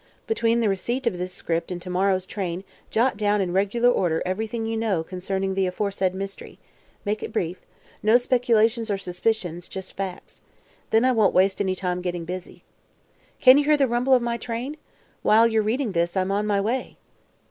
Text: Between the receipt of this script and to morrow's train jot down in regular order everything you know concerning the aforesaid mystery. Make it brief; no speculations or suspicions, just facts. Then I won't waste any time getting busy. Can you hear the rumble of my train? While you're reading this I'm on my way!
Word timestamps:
Between 0.25 0.61
the 0.61 0.67
receipt 0.67 1.05
of 1.05 1.19
this 1.19 1.31
script 1.31 1.71
and 1.71 1.79
to 1.83 1.89
morrow's 1.91 2.25
train 2.25 2.63
jot 2.89 3.17
down 3.17 3.39
in 3.39 3.53
regular 3.53 3.87
order 3.91 4.23
everything 4.25 4.65
you 4.65 4.75
know 4.75 5.03
concerning 5.03 5.53
the 5.53 5.67
aforesaid 5.67 6.15
mystery. 6.15 6.57
Make 7.05 7.21
it 7.21 7.31
brief; 7.31 7.61
no 8.01 8.17
speculations 8.17 8.89
or 8.89 8.97
suspicions, 8.97 9.67
just 9.67 9.95
facts. 9.95 10.41
Then 10.89 11.05
I 11.05 11.11
won't 11.11 11.35
waste 11.35 11.61
any 11.61 11.75
time 11.75 12.01
getting 12.01 12.25
busy. 12.25 12.63
Can 13.39 13.59
you 13.59 13.63
hear 13.65 13.77
the 13.77 13.87
rumble 13.87 14.15
of 14.15 14.23
my 14.23 14.37
train? 14.37 14.75
While 15.21 15.45
you're 15.45 15.61
reading 15.61 15.91
this 15.91 16.17
I'm 16.17 16.31
on 16.31 16.47
my 16.47 16.59
way! 16.59 16.97